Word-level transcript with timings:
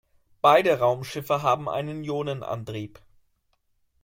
Beide 0.41 0.79
Raumschiffe 0.79 1.43
haben 1.43 1.69
einen 1.69 2.03
Ionenantrieb. 2.03 2.99